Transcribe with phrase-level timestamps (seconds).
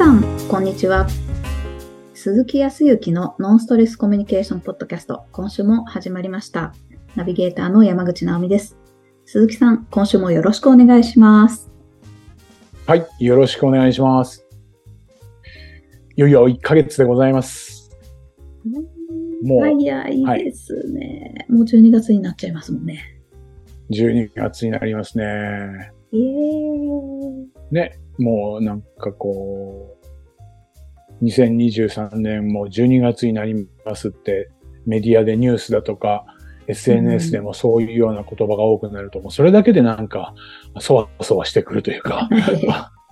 [0.00, 1.06] さん、こんにちは。
[2.14, 6.72] 鈴木康之のノンストレスコミュニケーションポッドキャスト、今週も始まりました。
[7.16, 8.78] ナビゲーターの山口直美です。
[9.26, 11.70] 鈴木さん、今週もよろしくお願いします。
[12.86, 14.46] はい、よろしくお願いします。
[16.16, 17.90] いよいよ1ヶ月でございます。
[19.42, 23.20] もう早いですね、もう12月になっちゃいますもんね。
[23.90, 25.92] 12月になりますね。
[27.70, 29.96] ね、もうなんかこ
[31.20, 34.50] う、2023年も12月になりますって
[34.86, 36.24] メディアでニュースだとか
[36.70, 40.34] SNS でもそういうような言葉が多くなると、もうそれだけでなんか、
[40.78, 42.28] そわそわしてくるというか、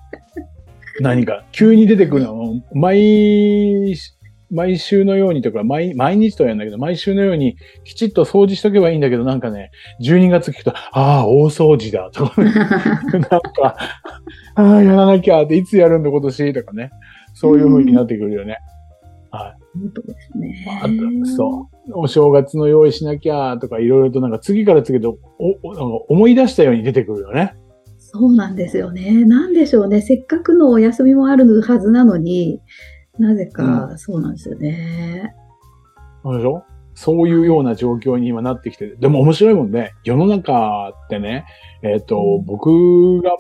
[1.01, 3.95] 何か急に出てくるのを毎、
[4.51, 12.53] 毎週のようにとか、毎毎日とは言うんだけど、毎週のようにきちっと掃除しとけばいいんだけど、なんかね、12月聞くと、ああ、大掃除だとか、ね、
[13.13, 13.77] なんか、
[14.55, 16.53] ああ、やらなきゃって、いつやるんだ今年？
[16.53, 16.91] とかね、
[17.35, 18.59] そういう風になってくるよね。
[19.31, 19.59] はい。
[19.79, 20.81] 本当ですね。
[20.83, 22.01] あとそう。
[22.01, 27.55] お正月の用意しなきゃとか、いろいろとなんか次から次へとおおなんか思い出したように出てくるよね。
[27.99, 29.25] そうなんですよね。
[29.25, 30.01] なんでしょうね。
[30.01, 32.61] せっかくのお休みもあるはずなのに、
[33.19, 35.35] なぜかそうなんですよね。
[36.23, 36.65] そうでしょ？
[36.95, 38.99] そういうような状況に今なってきてる。
[38.99, 39.93] でも面白いもんね。
[40.05, 41.45] 世の中ってね、
[41.83, 43.31] えっ、と、うん僕が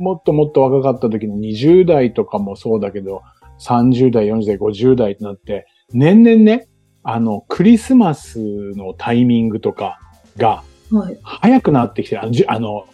[0.00, 3.22] もっともっと若かった時の20代とかもそうだけど、
[3.60, 6.66] 30代、40代、50代ってなって、年々ね、
[7.04, 10.00] あの、クリスマスのタイミングとか
[10.36, 11.18] がはい。
[11.22, 12.22] 早くなってきてる。
[12.22, 12.86] あの、じゅあの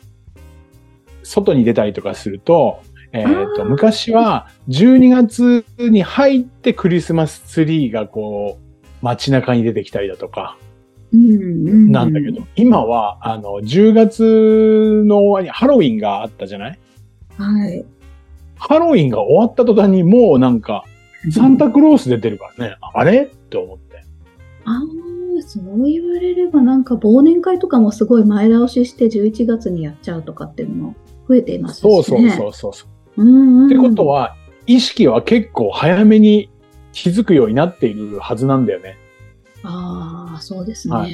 [1.22, 2.80] 外に出たりとかすると、
[3.12, 10.56] えっ、と、昔は12月に入ってクリスマスツリーがこう、街中に出てきたりだとか、
[11.12, 16.78] なんだけど、今は、あの、10月の終わりにハロウィンがあったじゃない？
[17.36, 17.84] はい。
[18.56, 20.84] ハロウィンが終わった途端にもうなんか、
[21.32, 23.22] サンタクロース出てるからね、あれ？
[23.24, 24.04] って思って。
[24.64, 30.94] ああ、そう言われればなんか忘年会とかもすごい前倒しして11月にやっちゃうとかっていうのも
[31.28, 31.90] 増えていますしね。
[31.90, 33.22] そうそうそうそうそう。
[33.22, 33.26] う。
[33.26, 36.50] うんうん、ってことは、意識は結構早めに
[36.92, 38.96] 気づくようになっているはずなんだよね。
[39.62, 40.94] ああ、そうですね。
[40.94, 41.06] は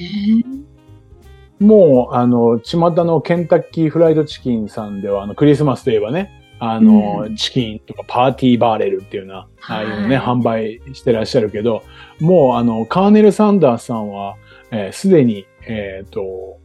[1.59, 11.83] もう、あの、巷のケンタッキーフライドチキンさんでは、あの、クリスマスといえばね、あの、うチキンとかパーティーバーレルっていうな、ああいうね、はい販売してらっしゃるけど、
[12.21, 14.37] もう、あの、カーネル・サンダースさんは、
[14.71, 16.59] えーすでに、えっ、と、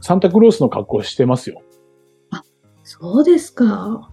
[0.00, 1.62] サンタクロースの格好をしてますよ。
[2.82, 4.10] そうですか。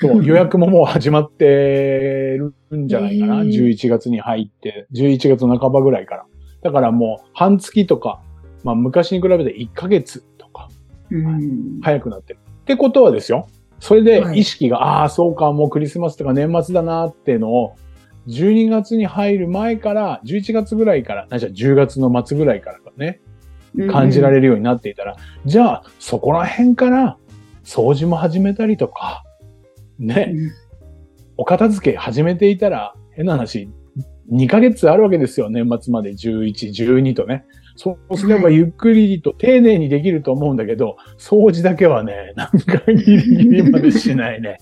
[0.00, 3.36] そう、 予約ももう始まってるんじゃないかな。
[3.36, 6.26] へー11月に入って、11月の半ばぐらいから。
[6.62, 8.20] だからもう半月とか、
[8.64, 10.68] まあ昔に比べて1ヶ月とか
[11.10, 11.80] うん。
[11.82, 12.38] 早くなってる。
[12.62, 13.46] ってことはですよ。
[13.78, 17.74] それではい意識が、ああ、そうか、もうクリスマスとか年末だなっていうのを、
[18.28, 23.20] 12月に入る前から、11月ぐらいから、ないしは10月の末ぐらいからかね、
[23.90, 24.36] 感じらる。
[24.36, 27.16] れるようになっていたら、じゃあ、そこら辺から
[27.64, 29.24] 掃除も始めたりとか、
[30.00, 30.50] ね、うん
[31.40, 33.70] お片付け始めていたら、変な話、
[34.30, 37.46] 2ヶ月あるわけですよ、年末まで11、12とね。
[37.76, 44.58] そうすればはいゆっくりと丁寧にできると思うんだけど、掃除だけはね、なんかギリギリまでしないね。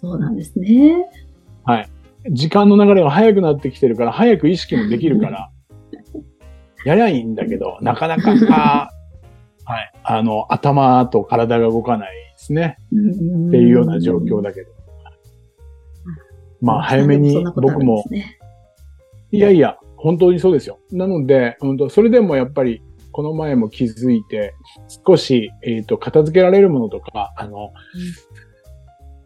[0.00, 1.08] そうなんですね。
[2.30, 5.50] 時間の流れが早くなってきてるから、早く意識もできるから、
[6.84, 8.92] やりゃいいんだけど、なかなか、
[9.68, 12.78] はい、あの、頭と体が動かないですね。
[12.84, 14.70] っっていうような状況だけど。
[16.62, 18.02] まあ、早めに僕も、
[19.30, 20.78] いやいや、本当にそうですよ。
[20.90, 24.54] なので、うんと、それでもやっぱり、この前も気づいて、
[25.06, 27.72] 少し、えっ、と、片付けられるものとか、あの、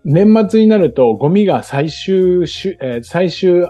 [0.05, 3.69] 年末になるとゴミが最終し、えー最終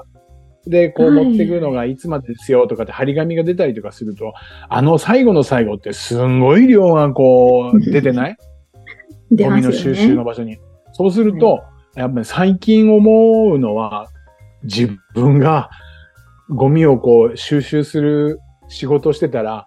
[0.66, 4.32] でこうはい持ってくるのがいつまでですよとかって張り紙が出たりとかすると、
[4.68, 8.36] あの最後の最後ってすんごい量がこう出てない？
[9.32, 10.58] 出ゴミの収集の場所に。
[10.92, 11.62] そうすると、
[11.96, 14.08] やっぱり最近思うのは、
[14.64, 15.70] 自分が
[16.50, 18.38] ゴミをこう収集する
[18.68, 19.66] 仕事をしてたら、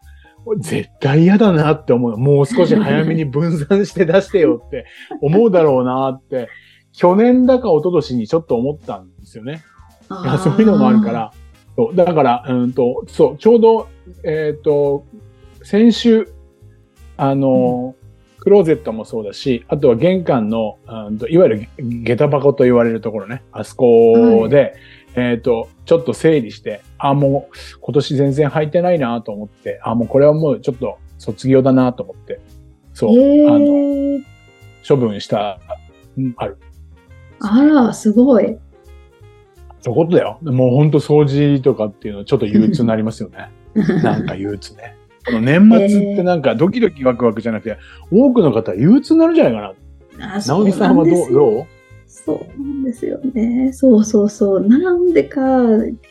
[0.59, 2.17] 絶対嫌だなって思う。
[2.17, 4.85] もう少し早めに分散して出してよって
[5.21, 6.47] 思うだろうなって、
[6.93, 9.63] 去年だか一昨年にちょっと思ったんですよね。
[10.07, 11.11] そういうのもあるか。
[11.11, 11.31] ら。
[11.75, 13.89] そうだから、うんと、そう、ちょうど、
[14.23, 15.05] えっ、と、
[15.63, 16.31] 先週、
[17.17, 17.95] あの、
[18.39, 24.75] クローゼットもそうだし、あとは玄関の、うんといわゆる下駄箱と言われるところね、あそこで、
[25.15, 32.39] えっ、と、ちょっと整理して、あ、もう今年全然履いてないなと思って、あ、もうこれはもうちょっと卒業だなと思って、
[32.93, 34.23] そう、へあの、ー
[34.87, 35.59] 処分した、
[36.17, 36.57] うんある。
[37.39, 38.57] あら、すごい。
[39.85, 40.39] そういうことだよ。
[40.41, 43.49] もうほんと掃除とかっていうのはちょっと憂鬱になりますよね。
[44.01, 44.95] なんか憂鬱ね。
[45.27, 47.77] この年末ってなんかドキドキワクワクじゃなくて、
[48.11, 49.75] 多くの方は憂鬱になるんじゃないか
[50.17, 50.35] な。
[50.35, 51.31] あ直美さんはどう？
[51.31, 51.65] どう？
[52.07, 53.71] そうなんですよね。
[53.73, 54.67] そうそうそう。
[54.67, 55.41] なんでか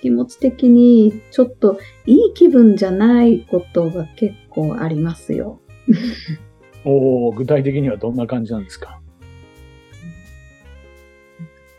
[0.02, 5.58] 気持ち的にちょっといい気分じゃないことが結構ありますよ。
[6.84, 9.00] おー具体的にはどんな感じなんですか？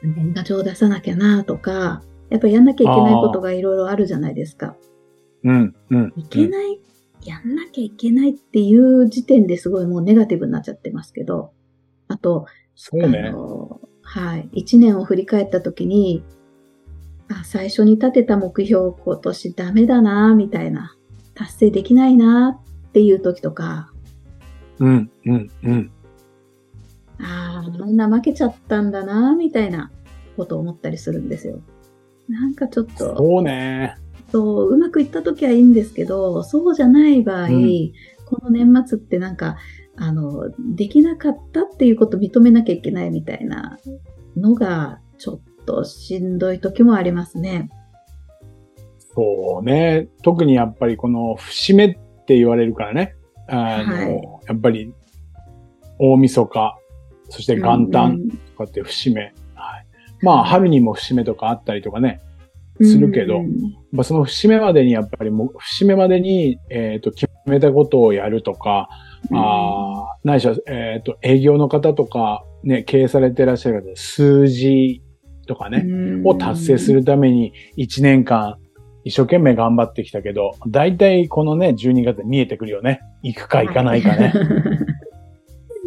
[0.08, 4.76] 年賀状出さなきゃなとか、やっぱやんなきゃいけないことがいろいろあるじゃないですか。
[5.44, 6.14] うん、うん。
[6.18, 6.80] いけない、
[7.24, 11.52] やんなきゃいけないっていう時点ですごいもうネガティブになっちゃってますけど、
[12.08, 13.32] あと、あそうね。
[13.32, 14.50] のはい。
[14.54, 16.24] 一年を振り返ったときに、
[17.30, 20.96] あ、最初に立てた目標、今年ダメだな、みたいな、
[21.34, 23.92] 達成できないな、っていう時とか、
[24.80, 25.92] うん、うん、うん。
[27.20, 29.92] ああ、怠けちゃったんだな、みたいな
[30.36, 31.62] ことを思ったりするんですよ。
[32.28, 33.96] なんかちょっと、そうね。
[34.32, 37.92] そう、うまくいった時はいいんですけど、そうじゃない場合、うん
[38.28, 39.56] この年末ってなんか、
[39.98, 43.78] あの、できなかったっていうことを認めなきゃいけないみたいな
[44.36, 47.70] のが、ちょっとしんどい時もありますね。
[49.14, 50.10] そうね。
[50.24, 51.96] 特にやっぱりこの節目っ
[52.26, 53.16] て言われるからね。
[53.48, 54.94] あの、はいやっぱり
[56.00, 56.78] 大晦日、
[57.30, 59.22] そして元旦うんとかって節目。
[59.22, 59.34] はい、
[60.22, 62.22] まあ春にも節目とかあったりとかね。
[62.22, 68.90] うんするけどうんまあ、その節目までにやっぱりもう、節目までに、えっ、と、決めたことをやるとか、
[69.32, 75.02] ああ、ないしは、えっ、と、営業の方とか、ね、経営されてらっしゃる方、数字
[75.48, 78.58] とかね、うんを達成するために1年間
[79.06, 83.02] 一生懸命頑張ってきたけど、大体このね、12月で見えてくるよね。
[83.22, 84.34] 行くか行かないかね。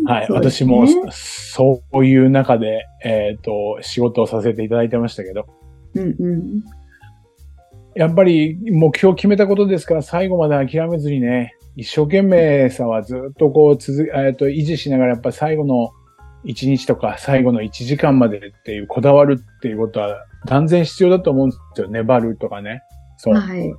[0.08, 0.26] はい。
[0.26, 5.46] そうです私ねもそういう中で、えっ、と、仕事をさせていただいてましたけど、
[5.94, 6.62] うんうん
[7.94, 15.90] やっぱり目標を決めたことですから最後まで諦めずにね、一生懸命さはずっとこう続、えっ、と、維持しながらやっぱ最後の
[16.44, 21.88] 1日とか最後の1時間までっていうこだわるっていうことは断然必要だと思うんですよ。
[21.88, 22.82] 粘るとかね。
[23.16, 23.34] そう。
[23.34, 23.74] はい。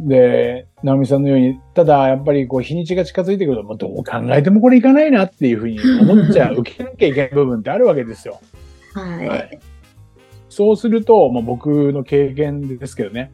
[0.00, 8.40] で、直美さんのように、ただやっぱりこう日にちが近づいてくると、もうどう考えてもこれいかないなっていうふうに思っちゃう、 受けなきゃいけない部分ってあるわけですよ。
[8.94, 9.28] はい。
[9.28, 9.58] はい
[10.50, 13.30] そうすると、まあ、僕の経験ですけどね、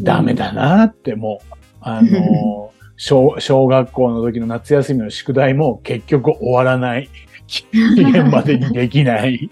[0.00, 7.10] ダメだなってもう、あの、 小、小学校の時の夏休みの宿題も結局終わらない。
[7.46, 9.50] 期限までにできない。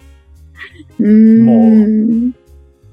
[0.99, 2.33] うーんも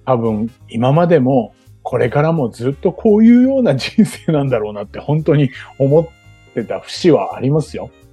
[0.04, 1.54] 多分、今までも、
[1.88, 5.48] これからもずっとこういうような人生なんだろうなって本当に
[5.78, 7.88] 思ってた節はありますよ。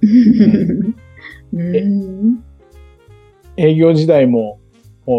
[3.58, 4.60] 営業時代も、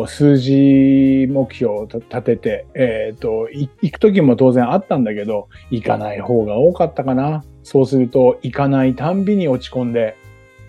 [0.07, 7.43] 数字目標を立てて、えっ、と、い行く時も当然あったんだけど、行かない方が多かったかな。
[7.61, 10.17] そうすると、行かないたんびに落ち込んで、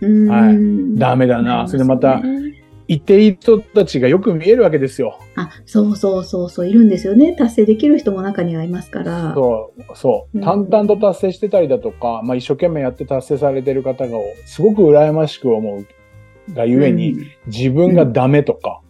[0.03, 1.67] はいダメだな。
[1.67, 2.21] それでまた、
[2.89, 5.19] 行っている人たちがよく見えるわけですよ。
[5.37, 7.37] あ、そうそうそうそう、いるんですよね。
[7.37, 9.35] 達成できる人も中にはいますから。
[9.35, 10.41] そう、そうう。
[10.41, 17.15] ん淡々と達成してたりだとか、まあ一生懸命やって達成されてる方が、すごく羨ましく思うがゆえに、
[17.47, 18.81] 自分がダメとか、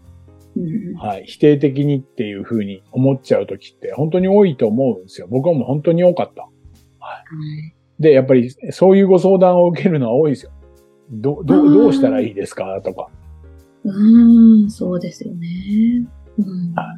[0.56, 5.26] うん、うんはい、否定的にっていうふうに思っちゃう時って本当に多いと思うんですよ。
[5.28, 6.42] 僕はもう本当に多かった。
[6.42, 10.52] はいで、やっぱりそういうご相談を受けるのは多いですよ。
[11.10, 12.80] ど、ど、どうしたらいいですか？
[12.84, 13.08] とか。
[13.90, 16.06] うーん、そうですよね。
[16.38, 16.96] うんは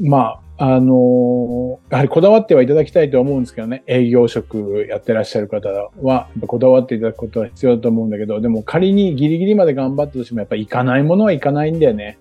[0.00, 3.84] まあ、あのーやはりこだわってはいただきたいと思うんですけどね。
[3.86, 5.68] 営業職やってらっしゃる方
[6.02, 12.18] は、こだわっていただくことは必要だと思うんだけど、でも仮にギリギリまで頑張ったとしても、やっぱ行かないものは行かないんだよね。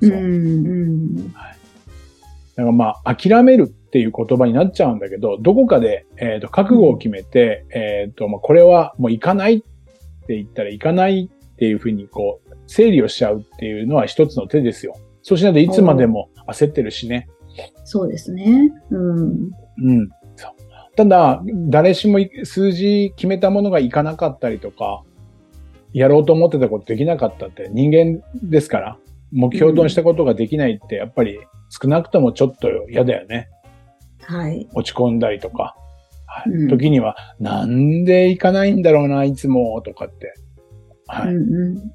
[0.00, 0.10] そう。
[0.10, 1.32] うん、うん。
[1.32, 9.60] だからまあ、諦めるっていう言葉になっちゃうんだけど、どこかで、えっ、と、覚悟を決めて、えっ、と、まあ、これはもう行かないっ
[10.26, 14.94] て言ったら行かないっていうふうにこう、整理をしちゃうっていうのは一つの手ですよ。
[15.22, 17.28] そうしないといつまでも焦ってるしね。
[17.84, 18.72] そうですね。
[18.90, 19.50] うん。
[19.78, 20.08] うん。
[20.96, 25.02] ただ、誰しも数字決めたものがいかなかったりとか、
[25.92, 28.98] やろうと思ってたことできなかったって人間ですから、
[29.30, 33.48] 目標としたことができないってやっぱり少なくともちょっと嫌だよね。
[34.22, 34.68] はい。
[34.74, 35.76] 落ち込んだりとか。
[36.26, 40.34] はいうん時には、なんで行かないんだろうな、いつも、とかって。
[41.06, 41.34] はい。
[41.34, 41.92] うんうん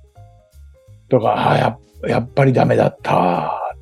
[1.12, 3.76] とか、あやっ、やっぱりダメだった。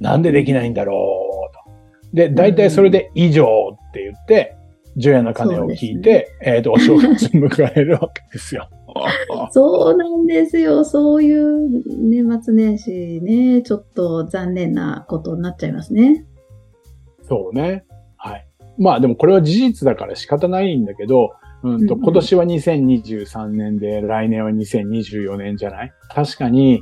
[0.00, 2.16] なんでできないんだろう、と。
[2.16, 4.56] で、大体それで以上って言って、
[4.96, 8.68] 除夜の鐘を聞いて、えっ、と、お正月を迎えるわけですよ。
[9.52, 10.84] そうなんですよ。
[10.84, 16.24] そういう年末年始ね、ちょっと残念なことになっちゃいますね。
[17.22, 17.84] そうね。
[18.16, 18.46] はい。
[18.78, 21.30] まあでもこれは事実だから仕方ないんだけど、
[21.74, 25.92] うんと、今年は2023年で、来年は2024年じゃない？
[26.14, 26.80] 確かに、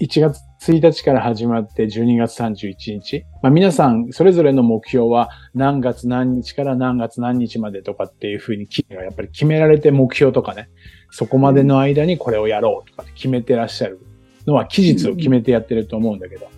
[0.00, 3.24] 1月1日から始まって12月31日？
[3.42, 10.68] まあ皆さん、それぞれの目標は何月何日から何月何日までとかっていうふうに、きやっぱり決められて目標とかね、
[11.10, 14.00] そこまでの間にこれをやろうとか決めてらっしゃる
[14.46, 16.48] のは期日を決めてやってると思うんだけど。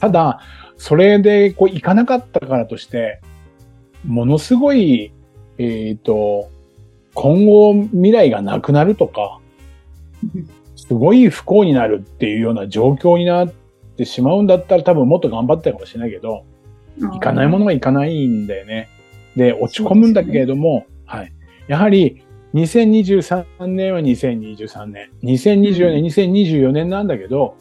[0.00, 0.40] ただ、
[0.76, 3.20] それでこういかなかったからとして、
[4.04, 5.12] ものすごい、
[5.58, 6.50] えっ、と、
[7.14, 9.40] 今後未来がなくなるとか、
[10.76, 13.52] すごい不幸になるっていうような状況になっ
[13.96, 16.44] てしまうんだったら多分もっと頑張ったかもしれないけど、
[17.14, 18.88] いかないものはいかないんだよね。
[19.36, 21.32] で、落ち込むんだけれども、はい。
[21.66, 22.22] やはり、
[22.54, 27.56] 2023年は2023年、2024年、2024年なんだけど、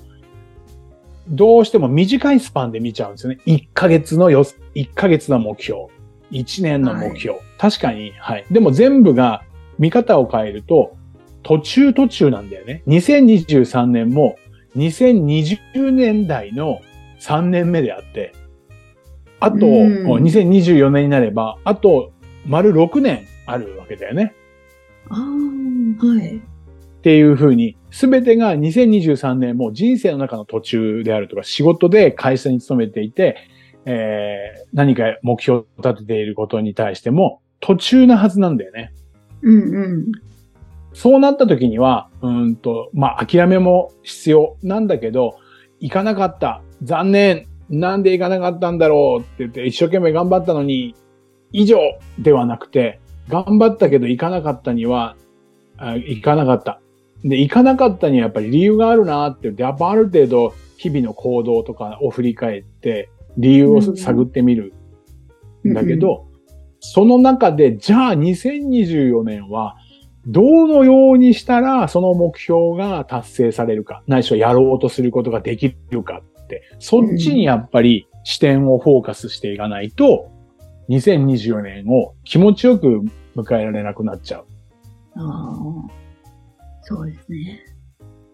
[1.28, 3.40] どうしても短いスパンで見ちゃうんですよね。
[3.48, 4.44] 1ヶ月のよ、
[4.76, 5.86] 1ヶ月の目標、
[6.32, 7.40] 1年の目標。
[7.64, 8.46] 確かに、はい。
[8.52, 9.46] でも全部が
[9.80, 10.98] 見方を変えると、
[11.44, 12.84] 途中途中なんだよね。
[12.88, 14.36] 2023年も
[14.76, 16.82] 2020年代の
[17.22, 18.34] 3年目であって、
[19.40, 22.12] あと、うんもう2024年になれば、あと、
[22.46, 24.36] 丸6年あるわけだよね。
[25.08, 26.36] ああ、はい。
[26.36, 26.42] っ
[27.02, 33.38] ていうふうに、すべてが2023年も人生の中の途中であるとか、仕事で会社に勤めていて、
[33.86, 38.94] えー何か目標を立てていることに対しても、途中なはずなんだよね。
[39.42, 40.12] うんうん。
[40.94, 45.38] そうなった時には、うーんと、まあ、諦めも必要なんだけど、
[45.80, 46.62] 行かなかった。
[46.84, 47.48] 残念。
[47.70, 50.94] なんで行かなかったんだろうって言って、一生懸命頑張ったのに、
[51.54, 51.78] 以上
[52.20, 55.16] ではなくて、頑張ったけど行かなかったには、
[55.78, 56.82] あ行かなかった。
[57.24, 64.74] で、行かなかったにはやっぱり理由があるなって言って、やっぱある程度日々の行動とかを振り返って、理由を探ってみる
[65.66, 66.28] んだけど、
[66.86, 69.78] その中で、じゃあ2024年は、
[70.28, 80.30] どのようにしたらその目標が達成されるか、ないしはやろうとすることができるかって、そっちにやっぱり視点をフォーカスしていかないと、
[80.90, 83.02] 2024年を気持ちよく
[83.38, 84.46] 迎えられなくなっちゃう。
[85.16, 85.92] ああ、
[86.82, 87.62] そうですね。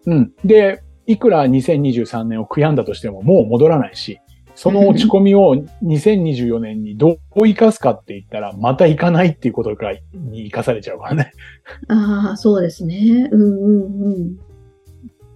[0.06, 0.32] うん。
[0.44, 4.18] で、いくら2023年を悔やんだとしてももう戻らないし、
[4.62, 11.32] その落ち込みを2024年にどう生かすかって言ったら、また行かないっていうことがに生かされちゃうからね。
[11.88, 13.30] ああ、そうですね。
[13.32, 14.36] うんうんうん。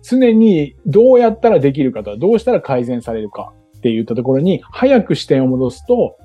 [0.02, 6.18] 常にどうやったらできるかとは、どうしたら改善されるかって言ったところに、早く視点を戻すと、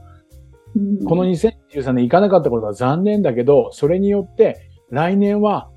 [0.75, 5.69] うんこの2023年行かなかったことは残念だけど、それによって来年は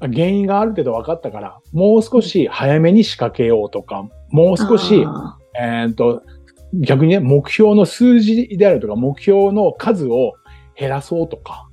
[0.00, 6.22] 原因がある程度分かったから、もう少し早めに仕掛けようとか、もう少し、あえーっと、
[6.74, 10.34] 逆にね、目標の数字であるとか、目標の数を
[10.78, 11.68] 減らそうとか、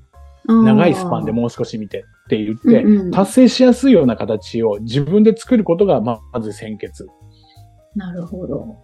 [0.48, 7.08] ー長いスパンでもう少し見てって言って、うんうん達成しやすいような形を自分で作ることがままず先決。
[7.96, 8.78] なるほど。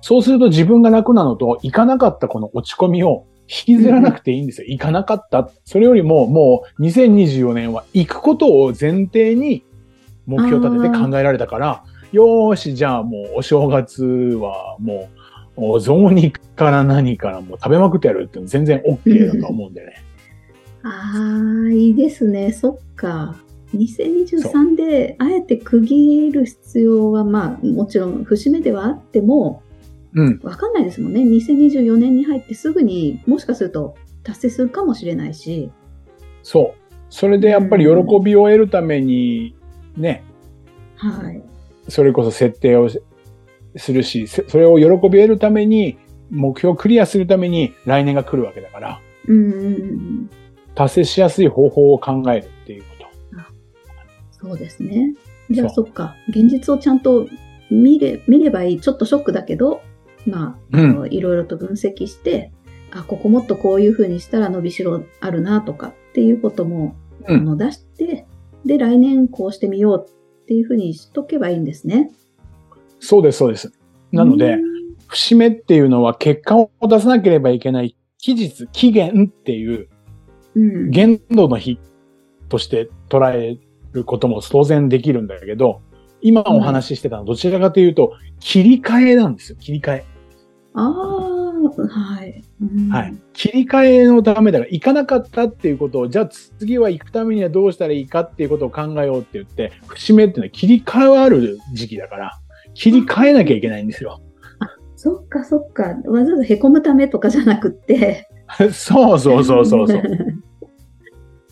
[0.00, 4.66] そうすると自分が楽なのと、行かなかったこの落ち込みを引きずらなくていいんですよ。
[4.68, 5.50] 行かなかった。
[5.64, 9.64] それよりももう2024年は行くことを前提に
[10.26, 15.13] 目標を立てて考えられたから、よーし、じゃあもうお正月はもう、
[15.56, 19.94] お雑煮から何からもう食べまくってやるって全然 OK だと思うんでね。
[20.82, 22.52] ああ、いいですね。
[22.52, 23.36] そっか。
[23.74, 29.62] 2023であえて区切る必要は、まあ、もちろん節目ではあっても、
[30.14, 30.40] うん。
[30.42, 31.22] わかんないですもんね。
[31.22, 35.70] 2024年に入ってすぐにもしかすると達成するかもしれないし。
[36.42, 36.94] そう。
[37.10, 37.90] それでやっぱり喜
[38.22, 39.56] びを得るために、
[39.96, 40.24] ね、
[40.96, 41.42] はい。
[41.88, 43.00] それこそ設定をし
[43.76, 45.98] するし、せそれを喜びを得るために、
[46.30, 50.30] 目標をクリアするために来年が来るわけだから、うん。
[50.74, 53.04] 達成しやすい方法を考えるっていうこと。
[54.30, 55.14] そうですね。
[55.50, 56.14] じゃあそそっか。
[56.28, 57.26] 現実をちゃんと
[57.70, 58.80] 見れ見ればいい。
[58.80, 59.82] ちょっとショックだけど、
[60.26, 62.52] まあ、あのいろいろと分析して、
[62.90, 68.26] あ、ここもっとこういう風にしたら伸びしろあるなとかっていうことも、うんあの出して、
[68.66, 72.10] で、来年こうしてみようっていう風にしとけばいいんですね。
[73.04, 73.72] そうです、そうです。
[74.12, 74.58] なので、
[75.08, 79.88] 節目っていうのは結果を出さなければいけない期日、期限っていう
[80.56, 81.78] うん、限度の日
[82.48, 83.58] として捉え
[83.92, 85.82] ることも当然できるんだけど、
[86.20, 90.04] 今お話ししてたのはどちらかというと、切り替えなんですよ、切り替え。
[90.74, 90.92] ああ、
[91.88, 92.42] はい。
[92.60, 93.14] うんはい。
[93.32, 102.40] 切り替えのためだから、行かなかったっていうことを、じゃあ次は行くためにはどうしたらいいかっていうことを考えようって言って、節目っていうのは切り替わる時期だから、
[102.74, 104.20] 切り替えなきゃいけないんですよ。
[104.96, 105.82] そっかそっか。
[106.06, 108.26] わざわざ凹むためとかじゃなくって。
[108.72, 110.02] そうそうそうそうそう。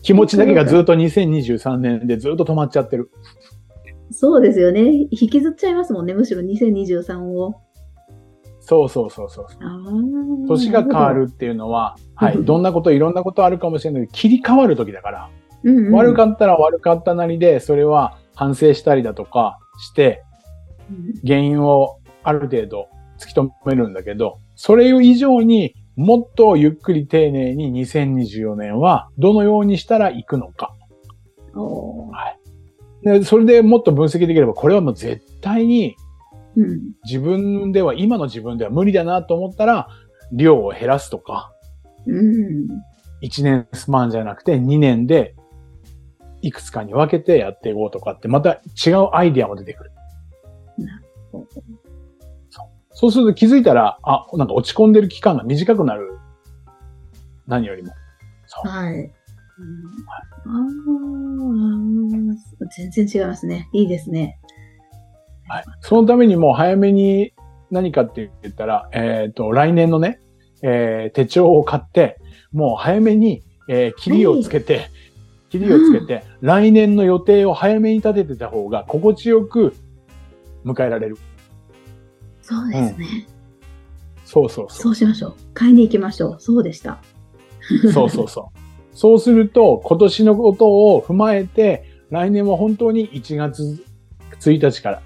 [0.01, 3.11] 気持ちだけがずっと2023年でずっと止まっちゃってる。
[4.11, 5.07] そうですよね。
[5.11, 6.13] 引きずっちゃいますもんね。
[6.13, 7.55] むしろ2023を。
[8.59, 9.45] そうそうそうそう。
[10.47, 11.13] 年が変わ。
[11.13, 12.35] るっていうのは、はい。
[12.35, 15.29] うんどんなこと、いろんなことあるかもしれないけど、切り替わる時だから、
[15.63, 20.32] うんうん、悪かったら悪かったなりで、それは反省したりだとかして、うん
[21.25, 30.73] 原因をある程度突き止めるんだけど、それ以上にもっとゆっくり丁寧に2024年はどのようにしたら行くのか。
[31.55, 32.13] おー
[33.03, 35.95] でそれでもっと分析できれば、これはもう絶対に
[36.55, 36.93] うん。
[37.03, 39.87] 自分では、今の自分では無理だなと思ったら、
[40.31, 41.51] 量を減らすとか、
[42.05, 42.67] うん。
[43.21, 45.35] 1年スパンじゃなくて2年で
[46.41, 49.91] いくつかに分けてやっていこうとかって、また違うアイディアも出てくる。
[52.91, 56.19] そうすると気づいたら、あ、なんか落ち込んでる期間が短くなる。
[57.47, 57.91] 何よりも。
[58.45, 58.69] そう。
[58.69, 58.93] はい。
[58.93, 59.09] うん、
[60.45, 60.57] あ
[62.61, 63.69] あ、全然違いますね。
[63.73, 64.39] いいですね。
[65.47, 65.63] はい。
[65.81, 67.33] そのためにもう早めに
[67.71, 70.19] 何かって言ったら、えっ、と、来年のね、
[70.61, 72.19] えー手帳を買って、
[72.51, 74.89] もう早めに、えー、切りをつけて、
[75.49, 79.75] 切りをつけて、来年の予定を早めに立ててた方が心地よく
[80.65, 81.17] 迎えられる。
[82.41, 83.27] そうですね。
[84.25, 84.75] そうそうそ。
[84.83, 85.35] そううしましょう。
[85.53, 86.35] 買いに行きましょう。
[86.39, 87.01] そうでした。
[87.93, 88.59] そうそうそう。
[88.95, 93.83] そうすると、今年のことを踏まえて、来年は本当に1月
[94.39, 95.01] 1日から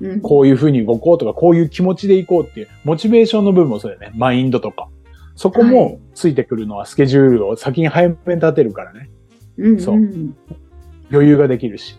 [0.00, 4.16] うん、こういうふうに動こうとか、こういう気持ちでいこうっていう、モチベーションの部分もそうだよね。
[4.18, 4.88] マインドとか。
[5.34, 9.10] そこはもいついてくるのはスケジュールを先に早めに立てるからね。
[9.56, 9.96] うんうん、そう
[11.10, 11.96] 余裕ができるし。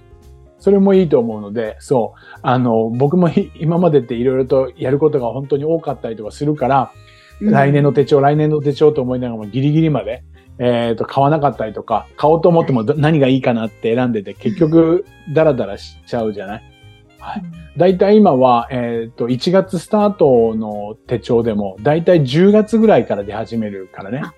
[0.59, 2.39] それもいいと思うので、そう。
[2.41, 7.09] あの、僕もひ今までっていろいろとやることが本当に多かったりとかするから、うん
[7.51, 10.23] 来年の手帳、来年の手帳と思いながらもギリギリまで、
[10.57, 16.63] えっ、と、買わなかったりとか、買おうと思ってもど何がいいかなって選んでて、結局、ダラダラしちゃうじゃない？
[17.19, 17.43] はい。
[17.77, 24.21] だいたい今は、えっ、と、1月スタートの手帳でも、だいたい10月ぐらいから出始めるからね。
[24.21, 24.33] あ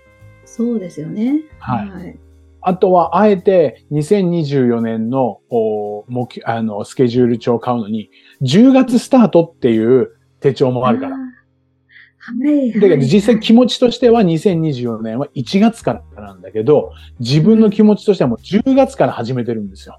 [0.46, 1.42] そうですよね。
[1.58, 2.20] はいはい。
[2.62, 8.10] あとは、あえて、2024年の、お目標あの、スケジュール帳を買うのに、
[8.42, 11.16] 10月スタートっていう手帳もあるから。
[11.16, 12.72] はい。
[12.74, 19.98] だけど実際気持ちとしては2024年は1月からなんだけど、自分の気持ちとしてはもう10月から始めてるんですよ。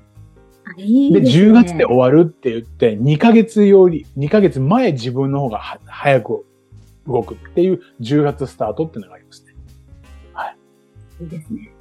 [0.77, 6.47] で、いいですね10月で終わるって言って、2ヶ月より、2ヶ月前自分の方がは早く
[7.09, 9.53] 動くっていう10月スタートっていうのがありますね。
[11.23, 11.72] いいですね。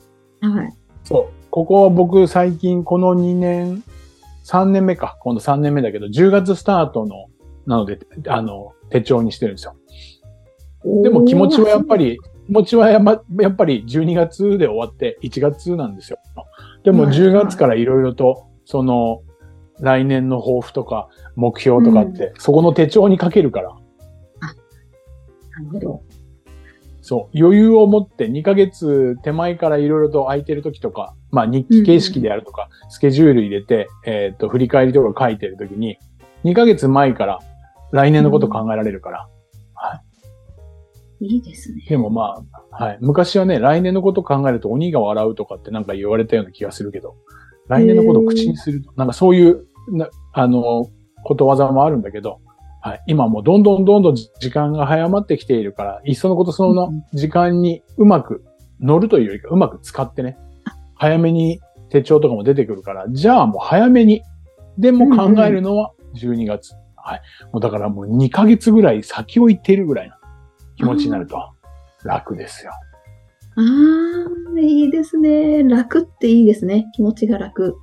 [0.41, 0.73] はい。
[1.03, 1.49] そう。
[1.49, 3.83] ここは僕最近この2年、
[4.45, 5.17] 3年目か。
[5.19, 7.27] 今度3年目だけど、10月スタートの、
[7.65, 9.75] なので、あの、手帳にしてるんですよ。
[11.03, 16.17] でも気持ちはやっぱり、気持ちはやまやっぱり12月で終わって1月なんですよ。
[16.83, 19.21] でもはい10月からいろいろと、その、
[19.79, 26.03] 来年の抱負とか目標とかって、そこの手帳に書けるから、なるほど。
[27.11, 35.97] そう、余裕を持って2ヶ月手前からいろいろと空いてる時とか、まあ日記形式であるとか、スケジュール入れて、えっ、と、振り返りとか書いてる時に、
[36.45, 37.39] 2ヶ月前から
[37.91, 39.27] 来年のこと考えられるから、
[41.19, 41.85] いいですね。
[41.89, 42.97] でもまあ、はい。
[43.01, 47.17] 昔はね、来年のこと考えると鬼が笑うとかってなんか言われたような気がするけど、
[47.67, 50.87] 来年のことを口にすると、なんかそういう、なあの、
[51.25, 52.39] ことわざもあるんだけど、
[52.81, 53.03] はい。
[53.07, 58.43] 今もうどんどんどんどん時間が早まってきているから、いっそのことそのうん時間にうまく
[58.79, 60.37] 乗るというよりか、うまく使ってね、
[60.95, 64.23] 早めに手帳とかも出てくるから、じゃあもう早めに、
[64.77, 66.73] でも考えるのは12月。
[66.95, 67.21] はい。
[67.51, 70.15] もうだからもう2ヶ月ぐらい先を行っているぐらいの
[70.77, 71.37] 気持ちになると
[72.03, 72.71] 楽ですよ。
[73.57, 75.63] ああ、いいですね。
[75.63, 76.87] 楽っていいですね。
[76.93, 77.75] 気持ちが楽。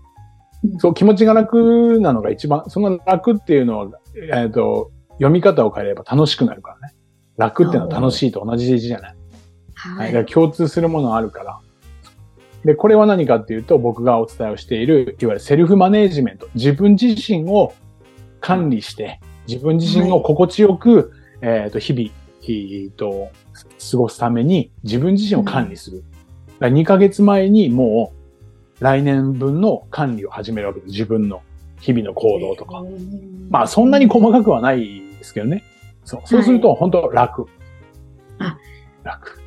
[0.79, 6.95] そう、気持ちが楽なのが一番、その楽っていうのは、えっ、と、読み方を変えれば楽しくなるからね。
[7.37, 9.17] 楽っていうのは楽しいと同じ字じゃない。
[9.75, 11.61] ははい、だから共通するものがあるから。
[12.65, 16.49] で、これは何かっていうと、僕がお伝えをしている、いわゆるセルフマネージメント。
[16.55, 17.73] 自分自身を
[18.41, 22.11] 管理して、自分自身を心地よく、えっ、と、日々、
[22.43, 23.31] えーと、
[23.91, 25.99] 過ごすために自分自身を管理する。
[25.99, 26.07] だか
[26.61, 28.13] ら2ヶ月前にも
[28.81, 30.93] う来年分の管理を始めるわけです。
[30.93, 31.43] 自分の
[31.81, 32.85] 日々の行動とか。
[33.51, 35.65] まあそんなに細かくはないですけどね。
[36.05, 37.47] そうそうすると本当楽。
[38.39, 38.57] あ
[39.03, 39.39] 楽。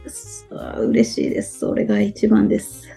[0.79, 1.59] 嬉しいです。
[1.59, 2.87] それが一番です。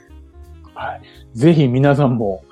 [0.75, 1.03] はい。
[1.33, 2.45] ぜひ皆さんも、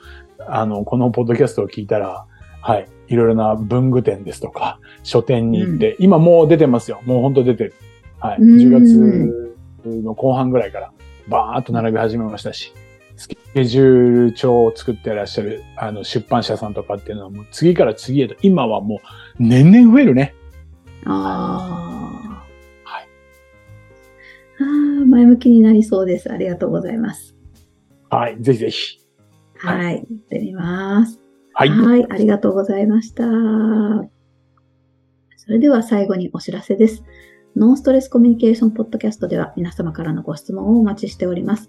[0.47, 2.27] あの、このポッドキャストを聞いたら、
[2.61, 2.89] はい。
[3.09, 7.01] いろいろな文具店ですとか、書店に行って、うん、今もう出てますよ。
[7.05, 7.75] もう本当出てる。
[8.21, 8.39] はい。
[8.39, 10.93] 10月の後半ぐらいから
[11.29, 12.82] バーっと並び始めましたし、ス
[13.55, 18.99] ケジュール帳を作ってらっしゃるあの出版社さんとかっていうのはもう次から次へと、今はもう
[19.39, 20.35] 年々増えるね。
[21.05, 22.45] あ
[22.85, 22.91] あ。
[22.91, 23.09] はい。
[24.61, 26.33] ああ、前向きになりそうです。
[26.33, 27.37] ありがとうございます。
[28.09, 28.37] はい。
[28.41, 28.99] ぜひぜひ。
[29.57, 29.85] はい。
[29.85, 31.21] はい、行ってみます。
[31.55, 31.69] はい。
[31.69, 32.07] はい。
[32.11, 33.25] ありがとうございました。
[35.37, 37.03] それでは最後にお知らせです。
[37.57, 41.69] ノンストレスコミュニケーションポッドキャストでは皆様からのご質問をお待ちしております。